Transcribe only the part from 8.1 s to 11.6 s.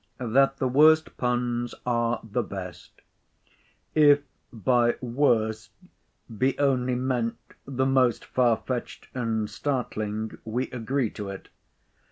far fetched and startling, we agree to it.